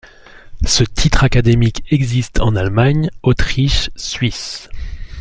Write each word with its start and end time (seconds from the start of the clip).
Ce 0.65 0.83
titre 0.83 1.23
académique 1.23 1.83
existe 1.91 2.39
en 2.39 2.55
Allemagne, 2.55 3.11
Autriche, 3.21 3.91
Suisse. 3.95 4.67